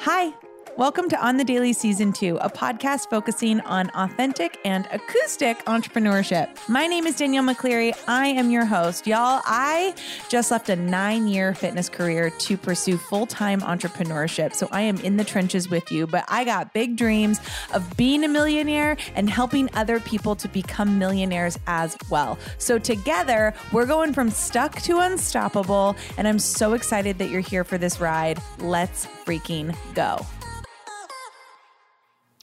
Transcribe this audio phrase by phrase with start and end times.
[0.00, 0.32] Hi.
[0.78, 6.56] Welcome to On the Daily Season 2, a podcast focusing on authentic and acoustic entrepreneurship.
[6.68, 7.98] My name is Danielle McCleary.
[8.06, 9.04] I am your host.
[9.04, 9.92] Y'all, I
[10.28, 14.54] just left a nine year fitness career to pursue full time entrepreneurship.
[14.54, 17.40] So I am in the trenches with you, but I got big dreams
[17.74, 22.38] of being a millionaire and helping other people to become millionaires as well.
[22.58, 25.96] So together, we're going from stuck to unstoppable.
[26.16, 28.40] And I'm so excited that you're here for this ride.
[28.60, 30.24] Let's freaking go.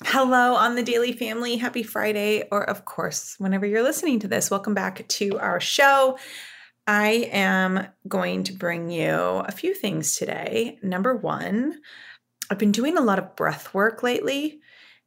[0.07, 1.57] Hello, on the Daily Family.
[1.57, 6.19] Happy Friday, or of course, whenever you're listening to this, welcome back to our show.
[6.85, 10.77] I am going to bring you a few things today.
[10.83, 11.81] Number one,
[12.51, 14.59] I've been doing a lot of breath work lately,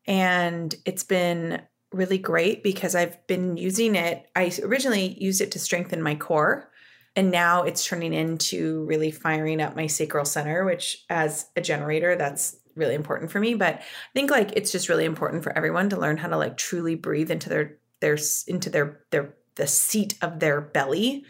[0.04, 1.62] and it's been
[1.92, 4.26] really great because I've been using it.
[4.34, 6.72] I originally used it to strengthen my core,
[7.14, 12.16] and now it's turning into really firing up my sacral center, which, as a generator,
[12.16, 15.90] that's really important for me but i think like it's just really important for everyone
[15.90, 20.14] to learn how to like truly breathe into their their into their their the seat
[20.22, 21.24] of their belly.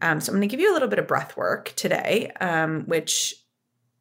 [0.00, 2.84] Um, so i'm going to give you a little bit of breath work today um,
[2.86, 3.34] which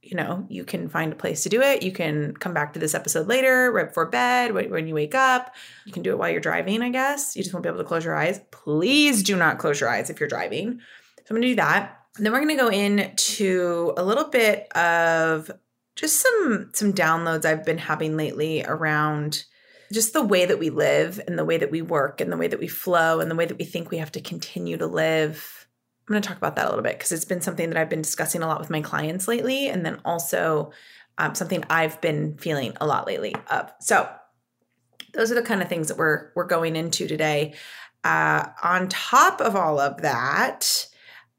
[0.02, 1.84] you know you can find a place to do it.
[1.84, 5.54] You can come back to this episode later right before bed when you wake up.
[5.86, 7.36] You can do it while you're driving i guess.
[7.36, 8.42] You just won't be able to close your eyes.
[8.52, 10.80] Please do not close your eyes if you're driving.
[11.20, 12.00] So i'm going to do that.
[12.18, 15.50] And then we're going to go into a little bit of
[15.96, 19.44] just some some downloads I've been having lately around
[19.92, 22.48] just the way that we live and the way that we work and the way
[22.48, 25.68] that we flow and the way that we think we have to continue to live.
[26.08, 27.90] I'm going to talk about that a little bit because it's been something that I've
[27.90, 30.72] been discussing a lot with my clients lately, and then also
[31.18, 33.72] um, something I've been feeling a lot lately of.
[33.80, 34.10] So
[35.14, 37.54] those are the kind of things that we're we're going into today.
[38.04, 40.88] Uh, on top of all of that,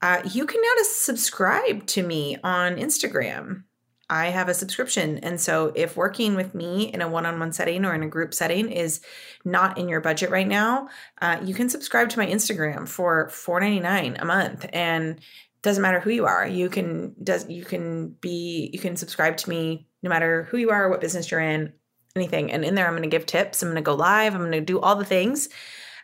[0.01, 3.65] uh, you can now subscribe to me on Instagram.
[4.13, 5.17] I have a subscription.
[5.21, 8.09] And so if working with me in a one on one setting or in a
[8.09, 9.01] group setting is
[9.43, 10.91] not in your budget right now,
[11.23, 14.67] uh, you can subscribe to my Instagram for $4.99 a month.
[14.75, 15.19] And
[15.63, 16.47] doesn't matter who you are.
[16.47, 20.71] You can does you can be you can subscribe to me no matter who you
[20.71, 21.73] are, what business you're in,
[22.15, 22.53] anything.
[22.53, 24.53] And in there I'm going to give tips, I'm going to go live, I'm going
[24.53, 25.49] to do all the things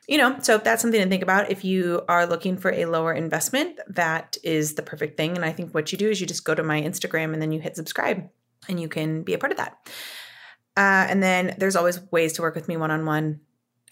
[0.09, 1.51] you know, so that's something to think about.
[1.51, 5.37] If you are looking for a lower investment, that is the perfect thing.
[5.37, 7.53] And I think what you do is you just go to my Instagram and then
[7.53, 8.27] you hit subscribe
[8.69, 9.77] and you can be a part of that.
[10.79, 13.41] Uh, and then there's always ways to work with me one on one.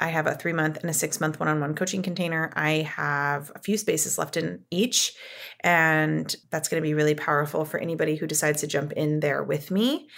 [0.01, 2.51] I have a three month and a six month one on one coaching container.
[2.57, 5.13] I have a few spaces left in each,
[5.61, 9.43] and that's going to be really powerful for anybody who decides to jump in there
[9.43, 10.09] with me.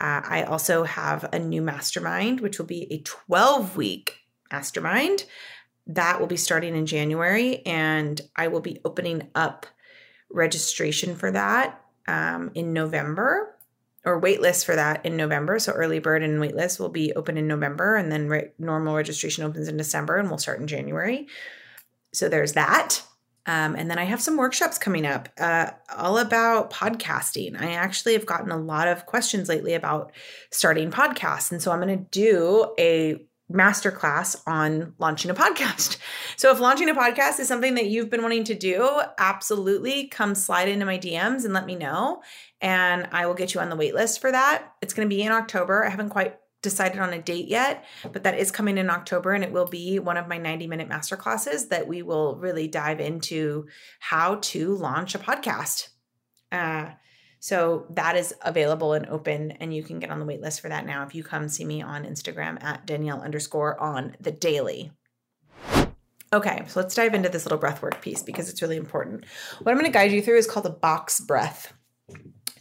[0.00, 5.24] Uh, I also have a new mastermind, which will be a 12 week mastermind.
[5.86, 9.66] That will be starting in January, and I will be opening up
[10.30, 13.54] registration for that um, in November
[14.04, 15.58] or waitlist for that in November.
[15.58, 19.44] So early bird and waitlist will be open in November, and then re- normal registration
[19.44, 21.28] opens in December, and we'll start in January.
[22.12, 23.02] So there's that.
[23.46, 27.60] Um, and then I have some workshops coming up uh, all about podcasting.
[27.60, 30.12] I actually have gotten a lot of questions lately about
[30.50, 31.52] starting podcasts.
[31.52, 35.98] And so I'm going to do a masterclass on launching a podcast.
[36.36, 40.34] So if launching a podcast is something that you've been wanting to do, absolutely come
[40.34, 42.22] slide into my DMs and let me know
[42.60, 44.72] and I will get you on the wait list for that.
[44.82, 45.84] It's going to be in October.
[45.84, 49.44] I haven't quite decided on a date yet, but that is coming in October and
[49.44, 53.66] it will be one of my 90 minute masterclasses that we will really dive into
[54.00, 55.88] how to launch a podcast.
[56.50, 56.90] Uh,
[57.44, 60.70] so that is available and open, and you can get on the wait list for
[60.70, 64.92] that now if you come see me on Instagram at Danielle underscore on the daily.
[66.32, 69.26] Okay, so let's dive into this little breath work piece because it's really important.
[69.60, 71.74] What I'm going to guide you through is called a box breath.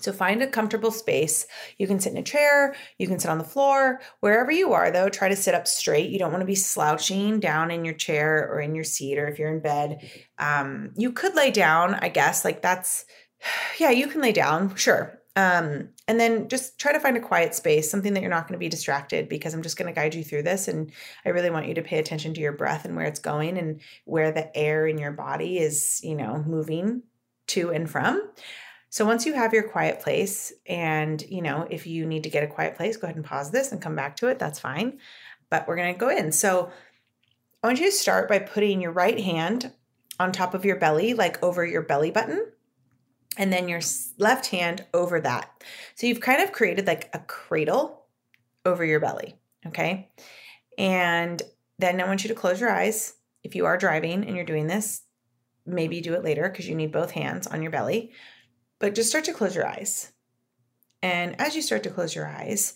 [0.02, 1.48] So find a comfortable space.
[1.78, 4.92] You can sit in a chair, you can sit on the floor, wherever you are,
[4.92, 6.10] though, try to sit up straight.
[6.10, 9.30] You don't want to be slouching down in your chair or in your seat, or
[9.30, 10.10] if you're in bed.
[10.38, 13.06] Um, you could lay down, I guess, like that's
[13.80, 15.20] yeah, you can lay down, sure.
[15.36, 18.54] Um, and then just try to find a quiet space, something that you're not going
[18.54, 20.68] to be distracted because I'm just going to guide you through this.
[20.68, 20.92] And
[21.26, 23.82] I really want you to pay attention to your breath and where it's going and
[24.06, 27.02] where the air in your body is, you know, moving
[27.48, 28.30] to and from.
[28.90, 32.44] So once you have your quiet place, and you know, if you need to get
[32.44, 34.38] a quiet place, go ahead and pause this and come back to it.
[34.38, 35.00] That's fine.
[35.50, 36.32] But we're going to go in.
[36.32, 36.72] So
[37.64, 39.72] I want you to start by putting your right hand
[40.20, 42.46] on top of your belly, like over your belly button
[43.38, 43.82] and then your
[44.18, 45.64] left hand over that.
[45.96, 48.06] So you've kind of created like a cradle
[48.66, 49.36] over your belly.
[49.68, 50.12] Okay.
[50.78, 51.42] And
[51.80, 53.14] then I want you to close your eyes.
[53.44, 55.02] If you are driving and you're doing this,
[55.66, 58.12] maybe do it later because you need both hands on your belly.
[58.80, 60.12] But just start to close your eyes.
[61.02, 62.76] And as you start to close your eyes,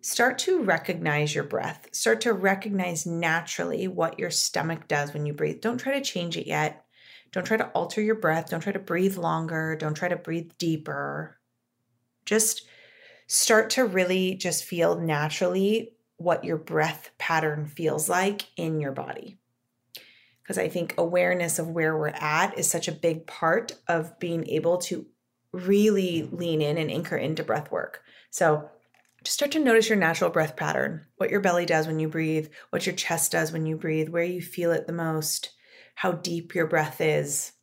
[0.00, 1.88] start to recognize your breath.
[1.92, 5.60] Start to recognize naturally what your stomach does when you breathe.
[5.60, 6.84] Don't try to change it yet.
[7.32, 8.50] Don't try to alter your breath.
[8.50, 9.76] Don't try to breathe longer.
[9.76, 11.38] Don't try to breathe deeper.
[12.24, 12.66] Just
[13.26, 19.38] start to really just feel naturally what your breath pattern feels like in your body.
[20.42, 24.48] Because I think awareness of where we're at is such a big part of being
[24.48, 25.06] able to
[25.52, 28.02] really lean in and anchor into breath work.
[28.30, 28.70] So
[29.22, 32.48] just start to notice your natural breath pattern, what your belly does when you breathe,
[32.70, 35.50] what your chest does when you breathe, where you feel it the most,
[35.98, 37.54] how deep your breath is.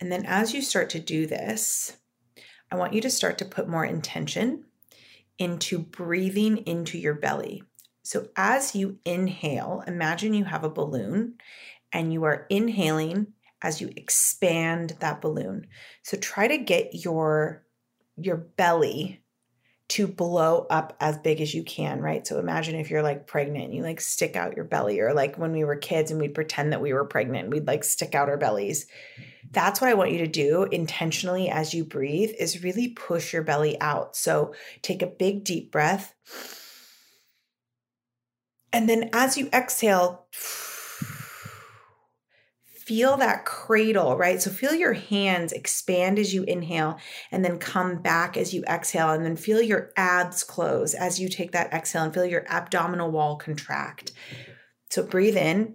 [0.00, 1.98] And then as you start to do this,
[2.72, 4.64] I want you to start to put more intention
[5.38, 7.62] into breathing into your belly.
[8.04, 11.34] So as you inhale, imagine you have a balloon
[11.92, 15.66] and you are inhaling as you expand that balloon.
[16.02, 17.66] So try to get your
[18.16, 19.22] your belly
[19.88, 22.26] to blow up as big as you can, right?
[22.26, 25.52] So imagine if you're like pregnant, you like stick out your belly, or like when
[25.52, 28.28] we were kids and we'd pretend that we were pregnant, and we'd like stick out
[28.28, 28.86] our bellies.
[29.50, 33.42] That's what I want you to do intentionally as you breathe is really push your
[33.42, 34.14] belly out.
[34.14, 36.14] So take a big deep breath.
[38.70, 40.26] And then as you exhale,
[42.88, 44.40] feel that cradle, right?
[44.40, 46.98] So feel your hands expand as you inhale
[47.30, 49.10] and then come back as you exhale.
[49.10, 53.10] And then feel your abs close as you take that exhale and feel your abdominal
[53.10, 54.12] wall contract.
[54.88, 55.74] So breathe in.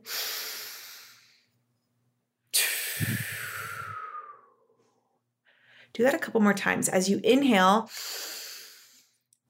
[5.94, 6.90] Do that a couple more times.
[6.90, 7.92] As you inhale,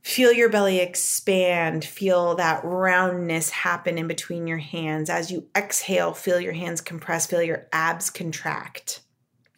[0.03, 1.85] Feel your belly expand.
[1.85, 5.09] Feel that roundness happen in between your hands.
[5.09, 8.99] As you exhale, feel your hands compress, feel your abs contract.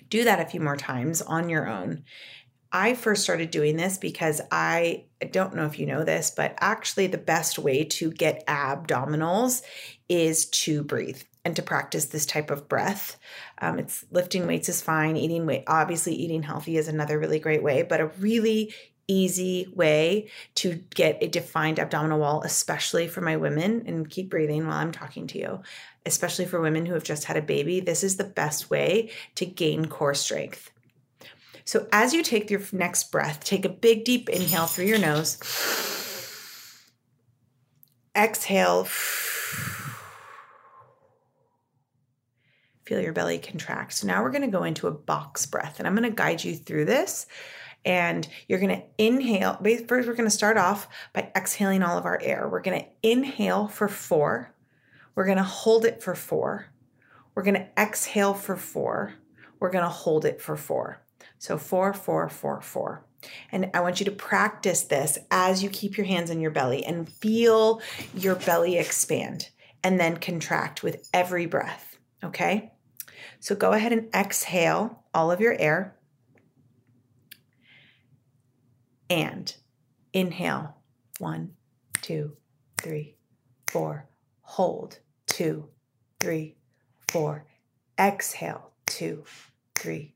[0.08, 2.04] Do that a few more times on your own.
[2.72, 7.08] I first started doing this because I, don't know if you know this, but actually,
[7.08, 9.64] the best way to get abdominals
[10.08, 13.18] is to breathe and to practice this type of breath.
[13.60, 15.18] Um, it's lifting weights is fine.
[15.18, 18.74] Eating weight, obviously, eating healthy is another really great way, but a really
[19.08, 24.66] easy way to get a defined abdominal wall, especially for my women, and keep breathing
[24.66, 25.62] while I'm talking to you,
[26.06, 27.80] especially for women who have just had a baby.
[27.80, 30.72] This is the best way to gain core strength.
[31.66, 35.40] So, as you take your next breath, take a big deep inhale through your nose,
[38.16, 38.88] exhale.
[42.86, 43.94] Feel your belly contract.
[43.94, 46.44] So now we're going to go into a box breath, and I'm going to guide
[46.44, 47.26] you through this
[47.86, 49.62] and you're going to inhale.
[49.88, 52.50] First, we're going to start off by exhaling all of our air.
[52.52, 54.54] We're going to inhale for four.
[55.14, 56.68] We're going to hold it for four.
[57.36, 59.14] We're going to exhale for four.
[59.60, 61.02] We're going to hold it for four.
[61.38, 63.06] So four, four, four, four.
[63.52, 66.84] And I want you to practice this as you keep your hands on your belly
[66.84, 67.82] and feel
[68.14, 69.50] your belly expand
[69.84, 71.98] and then contract with every breath.
[72.24, 72.72] Okay?
[73.40, 75.96] So go ahead and exhale all of your air
[79.10, 79.56] and
[80.14, 80.78] inhale
[81.20, 81.52] one,
[82.02, 82.36] two,
[82.78, 83.16] three,
[83.68, 84.08] four.
[84.42, 85.70] Hold two,
[86.20, 86.56] three,
[87.10, 87.46] four.
[88.00, 89.24] Exhale two,
[89.76, 90.14] three,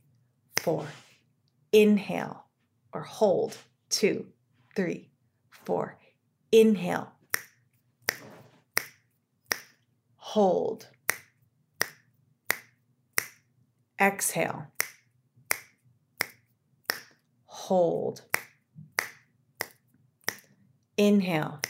[0.57, 0.87] four.
[1.71, 2.45] Inhale
[2.93, 3.57] or hold
[3.89, 4.25] two,
[4.75, 5.09] three,
[5.49, 5.97] four.
[6.51, 7.11] Inhale.
[10.17, 10.87] Hold.
[13.99, 14.67] Exhale.
[17.45, 18.28] Hold.
[20.99, 21.61] Inhale.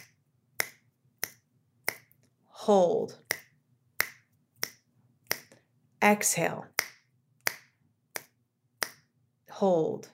[2.48, 3.20] Hold.
[6.02, 6.66] Exhale.
[9.52, 10.10] Hold.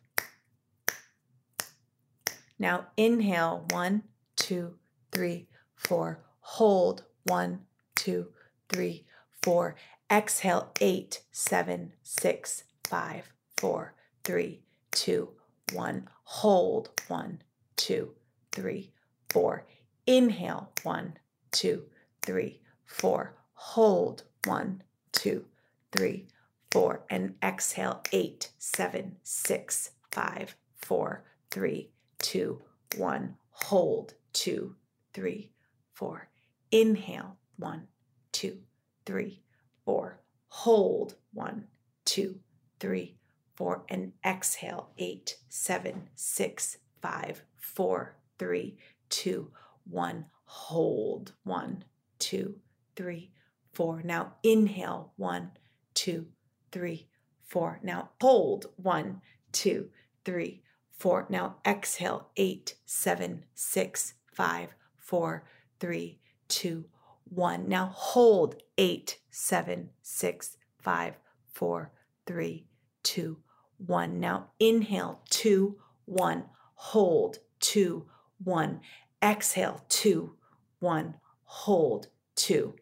[2.60, 4.04] Now inhale one,
[4.36, 4.76] two,
[5.14, 6.20] three, four.
[6.42, 7.62] Hold one,
[7.96, 8.34] two,
[8.68, 9.06] three,
[9.42, 9.78] four.
[10.12, 13.94] Exhale eight, seven, six, five, four,
[14.26, 15.30] three, two,
[15.72, 16.10] one.
[16.26, 17.42] Hold one,
[17.78, 18.12] two,
[18.52, 18.92] three,
[19.36, 19.66] four.
[20.08, 21.18] Inhale, one,
[21.52, 21.84] two,
[22.22, 23.36] three, four.
[23.54, 25.44] Hold, one, two,
[25.92, 26.30] three,
[26.72, 27.04] four.
[27.10, 32.62] And exhale, eight, seven, six, five, four, three, two,
[32.96, 33.36] one.
[33.50, 34.78] Hold, two,
[35.14, 35.52] three,
[35.94, 36.30] four.
[36.72, 37.88] Inhale, one,
[38.32, 38.60] two,
[39.06, 39.42] three,
[39.84, 40.22] four.
[40.48, 41.66] Hold, one,
[42.06, 42.40] two,
[42.80, 43.18] three,
[43.58, 43.84] four.
[43.90, 48.78] And exhale, eight, seven, six, five, four, three,
[49.10, 49.52] two,
[49.90, 50.26] one.
[50.46, 51.84] Hold one,
[52.20, 52.56] two,
[52.96, 53.32] three,
[53.74, 54.02] four.
[54.04, 55.52] Now inhale one,
[55.94, 56.28] two,
[56.72, 57.08] three,
[57.44, 57.80] four.
[57.84, 59.22] Now hold one,
[59.52, 59.90] two,
[60.24, 61.26] three, four.
[61.30, 65.46] Now exhale, eight, seven, six, five, four,
[65.80, 66.86] three, two,
[67.26, 67.68] one.
[67.68, 71.16] Now hold eight, seven, six, five,
[71.52, 71.92] four,
[72.26, 72.68] three,
[73.04, 73.40] two,
[73.78, 74.20] one.
[74.20, 76.46] Now inhale, two, one.
[76.76, 78.08] Hold, two,
[78.44, 78.82] one.
[79.24, 80.36] Exhale, two,
[80.80, 81.16] one.
[81.44, 82.76] Hold, two.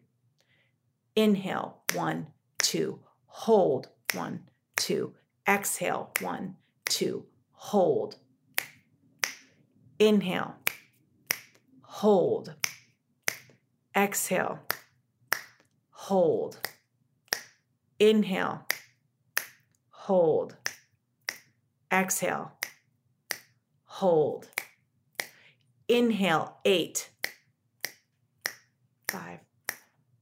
[1.16, 3.00] Inhale, one, two.
[3.26, 5.14] Hold, one, two.
[5.46, 6.56] Exhale, one,
[6.86, 7.26] two.
[7.52, 8.16] Hold.
[9.98, 10.56] Inhale,
[11.82, 12.54] hold.
[13.96, 14.58] Exhale,
[15.90, 16.58] hold.
[17.98, 18.66] Inhale,
[19.90, 20.56] hold.
[21.92, 22.52] Exhale,
[23.84, 24.48] hold.
[25.88, 27.10] Inhale, eight,
[29.06, 29.40] five,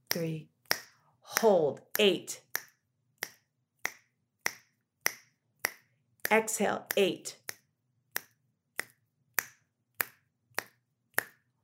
[0.09, 0.49] three,
[1.21, 2.41] hold, eight.
[6.29, 7.37] Exhale, eight.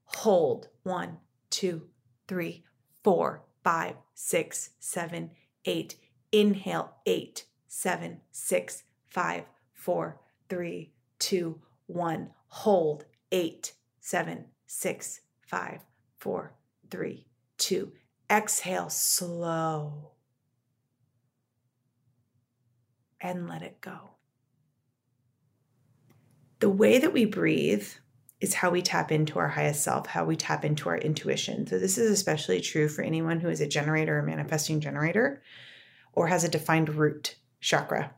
[0.06, 1.18] Hold, one,
[1.50, 1.90] two,
[2.28, 2.64] three,
[3.04, 5.32] four, five, six, seven,
[5.66, 5.96] eight.
[6.32, 12.30] Inhale, eight, seven, six, five, four, three, two, one.
[12.48, 13.74] Hold, eight,
[14.10, 15.86] seven, six, five,
[16.18, 16.56] four,
[16.90, 17.28] three,
[17.60, 17.92] two.
[18.28, 20.14] Exhale slow
[23.22, 24.12] and let it go.
[26.60, 27.88] The way that we breathe
[28.42, 31.68] is how we tap into our highest self, how we tap into our intuition.
[31.68, 35.44] So, this is especially true for anyone who is a generator or manifesting generator
[36.14, 38.16] or has a defined root chakra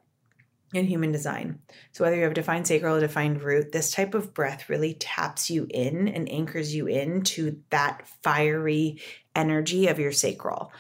[0.74, 1.60] in human design.
[1.92, 4.94] So, whether you have a defined sacral or defined root, this type of breath really
[4.96, 9.02] taps you in and anchors you in to that fiery
[9.36, 10.72] energy of your sacral.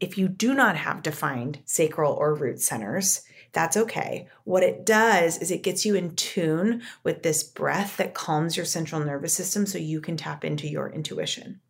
[0.00, 3.22] If you do not have defined sacral or root centers,
[3.52, 4.28] that's okay.
[4.44, 8.66] What it does is it gets you in tune with this breath that calms your
[8.66, 11.60] central nervous system so you can tap into your intuition.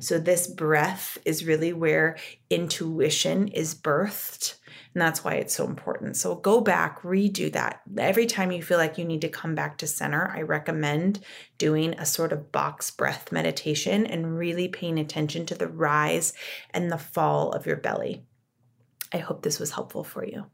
[0.00, 2.16] So, this breath is really where
[2.50, 4.56] intuition is birthed.
[4.94, 6.16] And that's why it's so important.
[6.16, 7.82] So, go back, redo that.
[7.96, 11.20] Every time you feel like you need to come back to center, I recommend
[11.58, 16.32] doing a sort of box breath meditation and really paying attention to the rise
[16.70, 18.24] and the fall of your belly.
[19.12, 20.46] I hope this was helpful for you.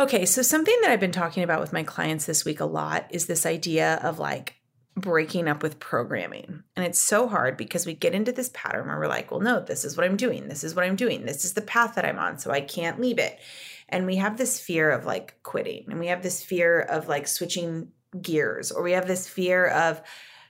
[0.00, 3.06] Okay, so something that I've been talking about with my clients this week a lot
[3.10, 4.54] is this idea of like
[5.00, 6.62] breaking up with programming.
[6.76, 9.60] And it's so hard because we get into this pattern where we're like, well, no,
[9.60, 10.48] this is what I'm doing.
[10.48, 11.24] This is what I'm doing.
[11.24, 12.38] This is the path that I'm on.
[12.38, 13.38] So I can't leave it.
[13.88, 17.26] And we have this fear of like quitting and we have this fear of like
[17.26, 17.88] switching
[18.20, 20.02] gears or we have this fear of,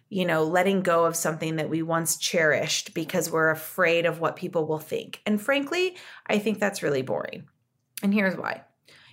[0.08, 4.36] you know, letting go of something that we once cherished because we're afraid of what
[4.36, 5.20] people will think.
[5.24, 7.48] And frankly, I think that's really boring.
[8.02, 8.62] And here's why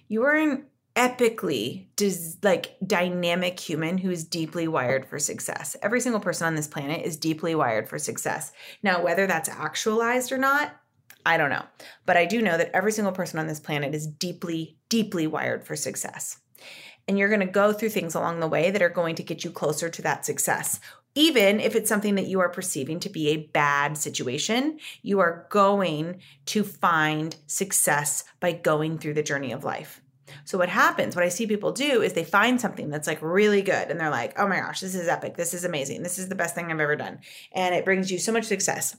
[0.08, 0.66] you are an
[0.96, 5.76] epically dis- like dynamic human who is deeply wired for success.
[5.82, 8.54] Every single person on this planet is deeply wired for success.
[8.82, 10.74] Now, whether that's actualized or not,
[11.26, 11.66] I don't know.
[12.06, 15.66] But I do know that every single person on this planet is deeply, deeply wired
[15.66, 16.40] for success.
[17.08, 19.44] And you're going to go through things along the way that are going to get
[19.44, 20.80] you closer to that success.
[21.14, 25.48] Even if it's something that you are perceiving to be a bad situation, you are
[25.50, 30.02] going to find success by going through the journey of life.
[30.44, 33.62] So what happens, what I see people do is they find something that's like really
[33.62, 35.36] good and they're like, "Oh my gosh, this is epic.
[35.38, 36.04] This is amazing.
[36.04, 37.20] This is the best thing I've ever done."
[37.54, 38.96] And it brings you so much success.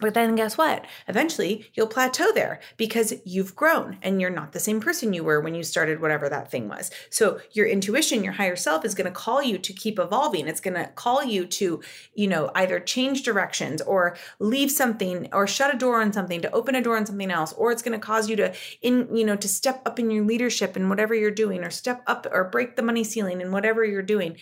[0.00, 0.86] But then guess what?
[1.06, 5.40] Eventually you'll plateau there because you've grown and you're not the same person you were
[5.40, 6.90] when you started whatever that thing was.
[7.10, 10.48] So your intuition, your higher self is going to call you to keep evolving.
[10.48, 11.80] It's going to call you to,
[12.14, 16.50] you know, either change directions or leave something or shut a door on something to
[16.52, 19.24] open a door on something else or it's going to cause you to in, you
[19.24, 22.44] know, to step up in your leadership in whatever you're doing or step up or
[22.44, 24.36] break the money ceiling in whatever you're doing.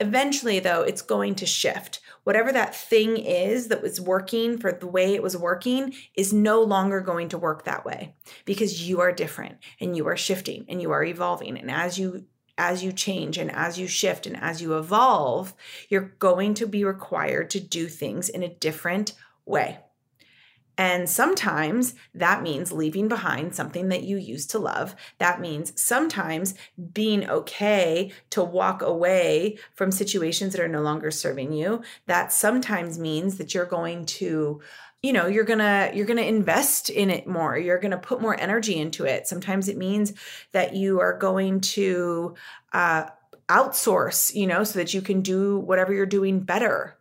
[0.00, 4.86] Eventually though, it's going to shift whatever that thing is that was working for the
[4.86, 8.14] way it was working is no longer going to work that way
[8.44, 11.56] because you are different and you are shifting and you are evolving.
[11.56, 12.26] And as you
[12.56, 15.54] as you change and as you shift and as you evolve
[15.88, 19.12] you're going to be required to do things in a different
[19.44, 19.78] way
[20.76, 24.96] and sometimes that means leaving behind something that you used to love.
[25.18, 26.54] That means sometimes
[26.92, 31.82] being okay to walk away from situations that are no longer serving you.
[32.06, 34.60] That sometimes means that you're going to
[35.02, 38.78] you know you're gonna you're gonna invest in it more you're gonna put more energy
[38.78, 40.14] into it sometimes it means
[40.52, 42.34] that you are going to
[42.72, 43.04] uh,
[43.50, 46.96] outsource you know so that you can do whatever you're doing better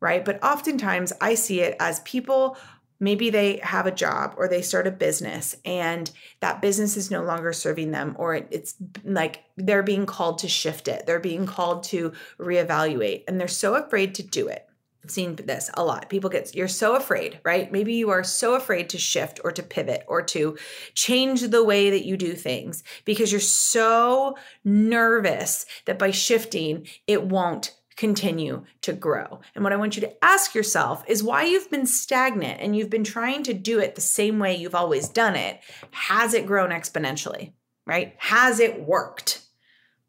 [0.00, 2.58] right but oftentimes i see it as people
[3.00, 6.10] maybe they have a job or they start a business and
[6.40, 8.74] that business is no longer serving them or it's
[9.04, 11.06] like they're being called to shift it.
[11.06, 14.66] They're being called to reevaluate and they're so afraid to do it.
[15.04, 16.08] I've seen this a lot.
[16.08, 17.70] People get you're so afraid right?
[17.70, 20.56] Maybe you are so afraid to shift or to pivot or to
[20.94, 27.22] change the way that you do things because you're so nervous that by shifting it
[27.22, 29.40] won't continue to grow.
[29.54, 32.90] And what I want you to ask yourself is why you've been stagnant and you've
[32.90, 35.60] been trying to do it the same way you've always done it.
[35.92, 37.52] Has it grown exponentially?
[37.86, 38.14] Right?
[38.18, 39.42] Has it worked?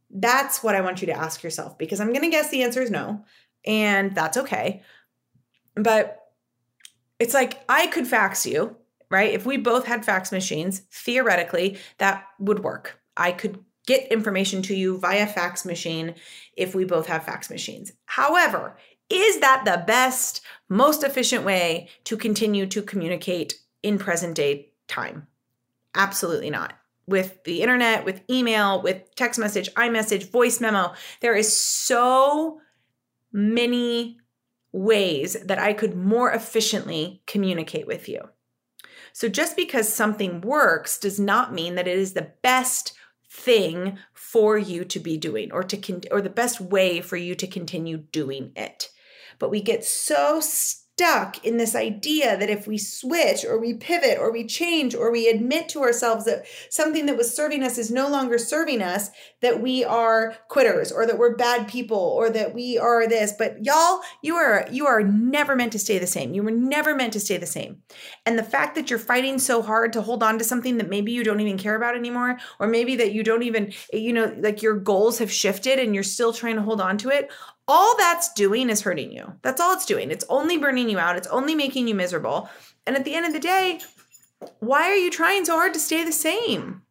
[0.10, 2.82] That's what I want you to ask yourself because I'm going to guess the answer
[2.82, 3.26] is no.
[3.66, 4.82] And that's okay.
[5.76, 6.20] But
[7.20, 8.76] it's like I could fax you,
[9.10, 9.34] right?
[9.34, 13.00] If we both had fax machines, theoretically, that would work.
[13.16, 16.14] I could get information to you via fax machine
[16.56, 17.92] if we both have fax machines.
[18.06, 18.78] However,
[19.10, 25.28] is that the best, most efficient way to continue to communicate in present day time?
[25.96, 26.74] Absolutely not.
[27.08, 32.60] With the internet, with email, with text message, iMessage, voice memo, there is so
[33.32, 34.20] many
[34.74, 38.20] ways that I could more efficiently communicate with you.
[39.14, 42.97] So just because something works does not mean that it is the best
[43.30, 47.36] thing for you to be doing or to con- or the best way for you
[47.36, 48.90] to continue doing it.
[49.40, 50.40] But we get so
[50.98, 55.12] stuck in this idea that if we switch or we pivot or we change or
[55.12, 59.12] we admit to ourselves that something that was serving us is no longer serving us,
[59.44, 63.32] that we are quitters or that we're bad people or that we are this.
[63.38, 66.34] But y'all, you are you are never meant to stay the same.
[66.34, 67.84] You were never meant to stay the same.
[68.26, 71.12] And the fact that you're fighting so hard to hold on to something that maybe
[71.12, 74.64] you don't even care about anymore, or maybe that you don't even, you know, like
[74.64, 77.30] your goals have shifted and you're still trying to hold on to it,
[77.68, 79.34] all that's doing is hurting you.
[79.42, 80.12] That's all it's doing.
[80.12, 82.50] It's only burning you out, it's only making you miserable.
[82.86, 83.82] And at the end of the day,
[84.60, 86.84] why are you trying so hard to stay the same?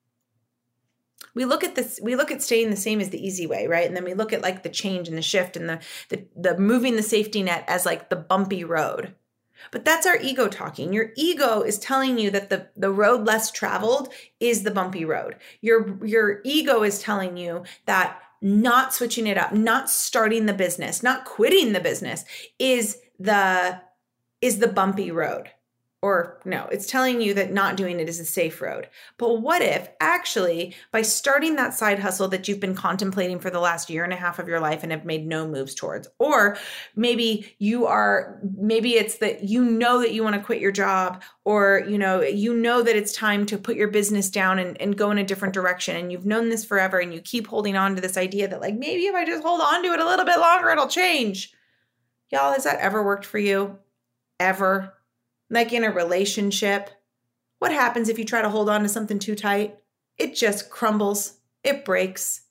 [1.34, 3.86] We look at this, we look at staying the same as the easy way, right?
[3.86, 6.58] And then we look at like the change and the shift and the the, the
[6.58, 9.14] moving the safety net as like the bumpy road.
[9.70, 10.92] But that's our ego talking.
[10.92, 15.36] Your ego is telling you that the, the road less traveled is the bumpy road.
[15.60, 21.02] Your your ego is telling you that not switching it up, not starting the business,
[21.02, 22.24] not quitting the business
[22.58, 23.80] is the
[24.40, 25.50] is the bumpy road.
[26.06, 28.88] Or no, it's telling you that not doing it is a safe road.
[29.18, 33.58] But what if actually by starting that side hustle that you've been contemplating for the
[33.58, 36.58] last year and a half of your life and have made no moves towards, or
[36.94, 41.24] maybe you are, maybe it's that you know that you want to quit your job,
[41.44, 44.96] or you know, you know that it's time to put your business down and, and
[44.96, 45.96] go in a different direction.
[45.96, 48.76] And you've known this forever and you keep holding on to this idea that, like,
[48.76, 51.52] maybe if I just hold on to it a little bit longer, it'll change.
[52.30, 53.76] Y'all, has that ever worked for you?
[54.38, 54.92] Ever?
[55.50, 56.90] Like in a relationship,
[57.58, 59.78] what happens if you try to hold on to something too tight?
[60.18, 62.42] It just crumbles, it breaks,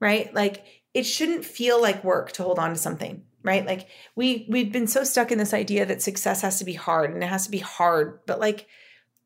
[0.00, 0.32] right?
[0.34, 0.64] Like
[0.94, 3.66] it shouldn't feel like work to hold on to something, right?
[3.66, 7.12] Like we we've been so stuck in this idea that success has to be hard
[7.12, 8.66] and it has to be hard, but like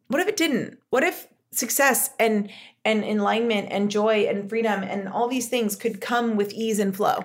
[0.09, 0.79] what if it didn't?
[0.91, 2.51] What if success and
[2.85, 6.97] and alignment and joy and freedom and all these things could come with ease and
[6.97, 7.25] flow?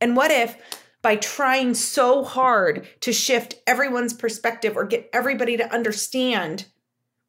[0.00, 0.56] And what if
[1.04, 6.64] by trying so hard to shift everyone's perspective or get everybody to understand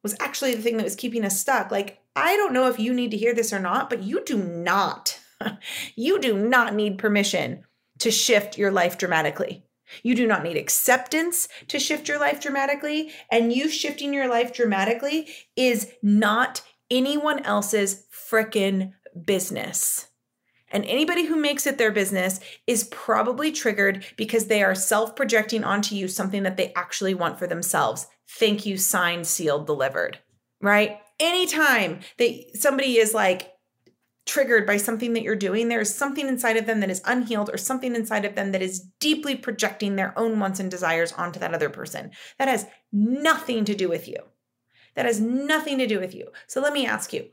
[0.02, 1.70] was actually the thing that was keeping us stuck.
[1.70, 4.38] Like, I don't know if you need to hear this or not, but you do
[4.38, 5.20] not,
[5.94, 7.64] you do not need permission
[7.98, 9.62] to shift your life dramatically.
[10.02, 13.12] You do not need acceptance to shift your life dramatically.
[13.30, 18.94] And you shifting your life dramatically is not anyone else's frickin'
[19.26, 20.08] business.
[20.72, 25.64] And anybody who makes it their business is probably triggered because they are self projecting
[25.64, 28.06] onto you something that they actually want for themselves.
[28.28, 30.18] Thank you, signed, sealed, delivered,
[30.60, 30.98] right?
[31.20, 33.52] Anytime that somebody is like
[34.26, 37.48] triggered by something that you're doing, there is something inside of them that is unhealed
[37.48, 41.38] or something inside of them that is deeply projecting their own wants and desires onto
[41.38, 42.10] that other person.
[42.38, 44.18] That has nothing to do with you.
[44.96, 46.28] That has nothing to do with you.
[46.48, 47.28] So let me ask you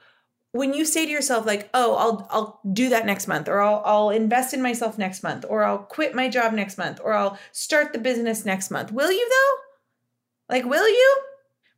[0.54, 3.82] when you say to yourself like oh i'll i'll do that next month or i'll
[3.86, 7.38] i'll invest in myself next month or i'll quit my job next month or i'll
[7.52, 10.56] start the business next month will you though?
[10.56, 11.22] Like will you?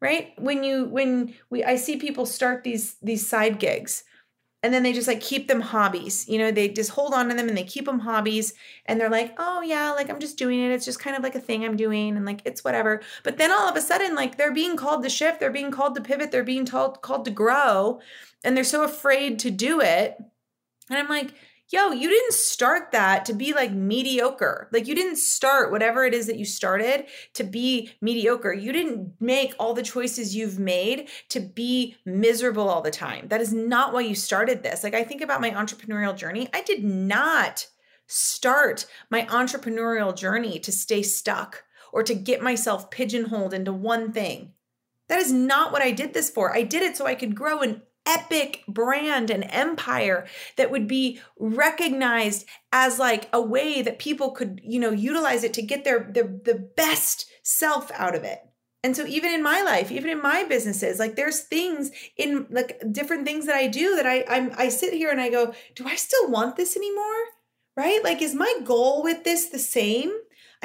[0.02, 0.34] Right?
[0.38, 4.04] When you when we i see people start these these side gigs
[4.66, 7.36] and then they just like keep them hobbies you know they just hold on to
[7.36, 8.54] them and they keep them hobbies.
[8.86, 10.72] And they're like oh yeah like i'm just doing it.
[10.72, 13.02] It's just kind of like a thing i'm doing and like it's whatever.
[13.24, 15.40] But then all of a sudden like they're being called to shift.
[15.40, 16.32] They're being called to pivot.
[16.32, 18.00] They're being told called to grow.
[18.44, 20.18] And they're so afraid to do it.
[20.90, 21.34] And i'm like
[21.70, 24.70] yo, you didn't start that to be like mediocre.
[24.72, 28.54] Like you didn't start whatever it is that you started to be mediocre.
[28.54, 33.28] You didn't make all the choices you've made to be miserable all the time.
[33.30, 34.84] That is not why you started this.
[34.84, 37.68] Like I think about my entrepreneurial journey, I did not
[38.08, 44.52] start my entrepreneurial journey to stay stuck or to get myself pigeonholed into one thing.
[45.08, 46.56] That is not what I did this for.
[46.56, 51.20] I did it so I could grow an epic brand and empire that would be
[51.40, 56.10] recognized as like a way that people could you know utilize it to get their
[56.14, 58.40] the, the best self out of it.
[58.84, 62.80] And so even in my life even in my businesses like there's things in like
[62.92, 65.88] different things that i do that i I'm, i sit here and i go do
[65.88, 67.04] i still want this anymore?
[67.76, 68.02] Right?
[68.04, 70.12] Like is my goal with this the same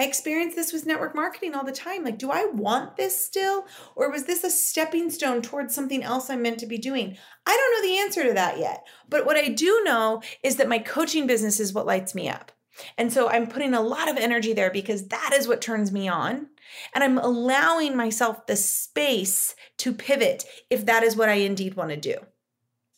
[0.00, 2.04] I experience this with network marketing all the time.
[2.04, 3.66] Like, do I want this still?
[3.94, 7.18] Or was this a stepping stone towards something else I'm meant to be doing?
[7.44, 8.86] I don't know the answer to that yet.
[9.10, 12.50] But what I do know is that my coaching business is what lights me up.
[12.96, 16.08] And so I'm putting a lot of energy there because that is what turns me
[16.08, 16.46] on.
[16.94, 21.90] And I'm allowing myself the space to pivot if that is what I indeed want
[21.90, 22.14] to do.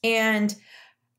[0.04, 0.54] And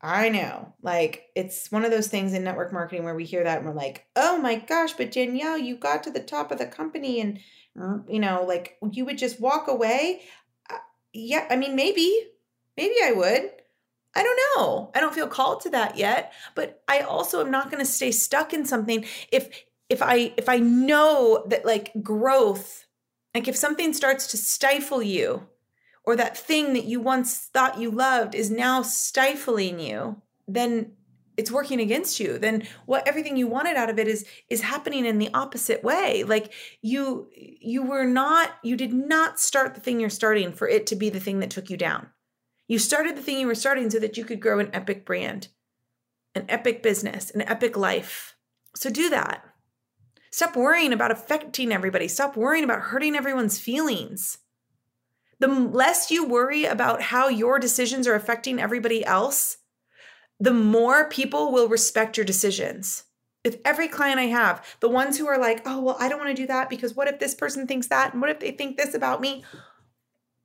[0.04, 0.74] I know.
[0.82, 3.74] Like it's one of those things in network marketing where we hear that and we're
[3.74, 7.40] like, "Oh my gosh, but Danielle, you got to the top of the company and
[7.78, 10.22] mm, you know, like you would just walk away."
[10.70, 10.78] Uh,
[11.14, 12.14] yeah, I mean, maybe.
[12.76, 13.52] Maybe I would.
[14.16, 14.92] I don't know.
[14.96, 18.12] I don't feel called to that yet, but I also am not going to stay
[18.12, 22.86] stuck in something if if I if I know that like growth
[23.36, 25.48] like if something starts to stifle you
[26.04, 30.92] or that thing that you once thought you loved is now stifling you, then
[31.38, 32.38] it's working against you.
[32.38, 36.24] Then what everything you wanted out of it is is happening in the opposite way.
[36.24, 40.86] Like you you were not you did not start the thing you're starting for it
[40.88, 42.08] to be the thing that took you down.
[42.68, 45.48] You started the thing you were starting so that you could grow an epic brand
[46.36, 48.36] an epic business an epic life.
[48.76, 49.44] So do that.
[50.32, 52.08] Stop worrying about affecting everybody.
[52.08, 54.40] Stop worrying about hurting everyone's feelings
[55.44, 59.58] the less you worry about how your decisions are affecting everybody else,
[60.40, 63.04] the more people will respect your decisions.
[63.44, 66.34] With every client I have, the ones who are like, oh, well, I don't want
[66.34, 68.14] to do that because what if this person thinks that?
[68.14, 69.44] And what if they think this about me?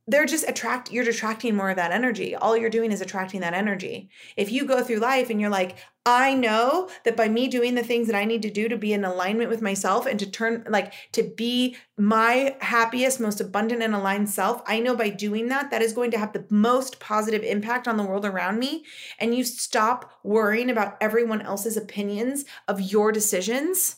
[0.09, 2.35] They're just attract you're attracting more of that energy.
[2.35, 4.11] All you're doing is attracting that energy.
[4.37, 7.83] If you go through life and you're like i know that by me doing the
[7.83, 10.65] things that i need to do to be in alignment with myself and to turn
[10.71, 15.71] like to be my happiest most abundant and aligned self i know by doing that
[15.71, 18.85] that is going to have the most positive impact on the world around me.
[19.19, 23.97] And you stop worrying about everyone else's opinions of your decisions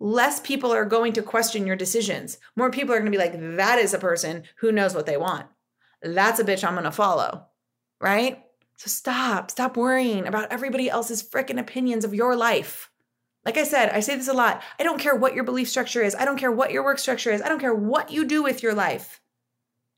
[0.00, 2.38] less people are going to question your decisions.
[2.56, 5.16] More people are going to be like, that is a person who knows what they
[5.16, 5.46] want.
[6.02, 7.46] That's a bitch I'm going to follow.
[8.00, 8.44] Right?
[8.76, 12.90] So stop, stop worrying about everybody else's freaking opinions of your life.
[13.44, 14.62] Like I said, I say this a lot.
[14.78, 16.14] I don't care what your belief structure is.
[16.14, 17.42] I don't care what your work structure is.
[17.42, 19.20] I don't care what you do with your life.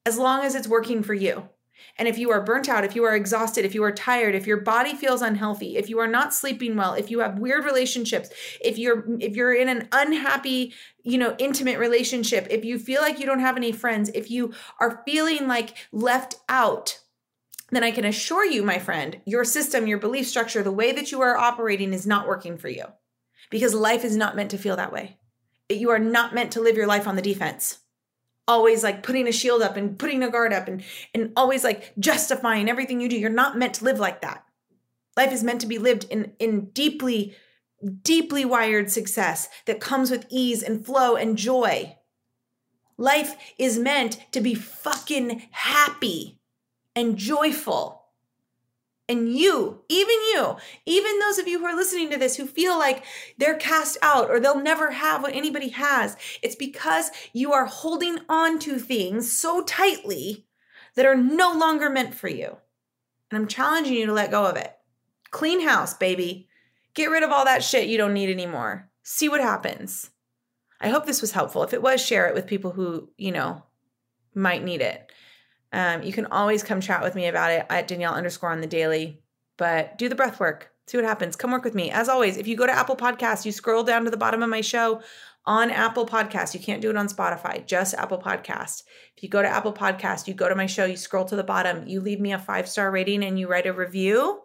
[0.07, 1.49] As long as it's working for you.
[1.97, 4.47] And if you are burnt out, if you are exhausted, if you are tired, if
[4.47, 8.31] your body feels unhealthy, if you are not sleeping well, if you have weird relationships,
[8.61, 13.19] if you're if you're in an unhappy, you know, intimate relationship, if you feel like
[13.19, 17.01] you don't have any friends, if you are feeling like left out,
[17.71, 21.13] then I can assure you, my friend, your system, your belief structure, the way that
[21.13, 22.85] you are operating is not working for you.
[23.51, 25.19] Because life is not meant to feel that way.
[25.69, 27.79] You are not meant to live your life on the defense
[28.51, 30.83] always like putting a shield up and putting a guard up and
[31.15, 33.17] and always like justifying everything you do.
[33.17, 34.45] You're not meant to live like that.
[35.17, 37.37] Life is meant to be lived in in deeply
[38.03, 41.97] deeply wired success that comes with ease and flow and joy.
[42.99, 46.41] Life is meant to be fucking happy
[46.95, 48.00] and joyful
[49.11, 52.79] and you, even you, even those of you who are listening to this who feel
[52.79, 53.03] like
[53.39, 58.19] they're cast out or they'll never have what anybody has, it's because you are holding
[58.29, 60.47] on to things so tightly
[60.95, 62.57] that are no longer meant for you.
[63.31, 64.73] And I'm challenging you to let go of it.
[65.33, 66.47] Clean house, baby.
[66.95, 68.89] Get rid of all that shit you don't need anymore.
[69.03, 70.11] See what happens.
[70.81, 71.65] I hope this was helpful.
[71.65, 73.65] If it was, share it with people who, you know,
[74.37, 75.10] might need it.
[75.73, 78.67] Um, you can always come chat with me about it at Danielle underscore on the
[78.67, 79.23] daily,
[79.57, 80.73] but do the breath work.
[80.87, 81.37] See what happens.
[81.37, 81.91] Come work with me.
[81.91, 84.51] As always, if you go to Apple Podcasts, you scroll down to the bottom of
[84.51, 85.01] my show
[85.47, 86.53] on Apple Podcast.
[86.53, 88.83] You can't do it on Spotify, just Apple Podcast.
[89.17, 91.45] If you go to Apple Podcast, you go to my show, you scroll to the
[91.45, 94.41] bottom, you leave me a five star rating and you write a review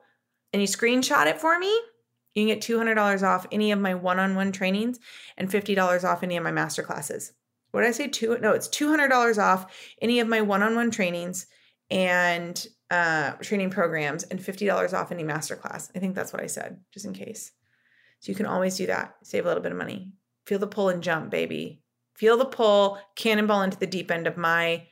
[0.54, 1.74] and you screenshot it for me.
[2.36, 5.00] You can get $200 off any of my one on one trainings
[5.38, 7.34] and $50 off any of my master classes
[7.76, 8.08] what did I say?
[8.08, 8.38] Two?
[8.40, 9.66] No, it's two hundred dollars off
[10.02, 11.46] any of my one-on-one trainings
[11.92, 15.90] and uh, training programs and $50 off any masterclass.
[15.96, 17.52] I think that's what I said, just in case.
[18.20, 20.12] So you can always do that, save a little bit of money.
[20.46, 21.82] Feel the pull and jump, baby.
[22.16, 24.88] Feel the pull, cannonball into the deep end of my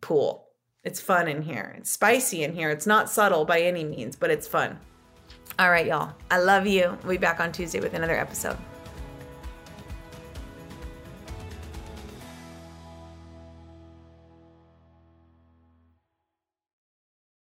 [0.00, 0.48] pool.
[0.84, 1.74] It's fun in here.
[1.78, 2.70] It's spicy in here.
[2.70, 4.78] It's not subtle by any means, but it's fun.
[5.58, 6.14] All right, y'all.
[6.30, 6.96] I love you.
[7.02, 8.56] We'll be back on Tuesday with another episode.